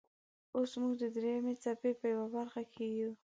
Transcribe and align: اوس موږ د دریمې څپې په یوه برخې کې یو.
اوس 0.55 0.71
موږ 0.81 0.93
د 1.01 1.05
دریمې 1.15 1.53
څپې 1.63 1.91
په 1.99 2.05
یوه 2.13 2.27
برخې 2.35 2.63
کې 2.73 2.85
یو. 2.99 3.11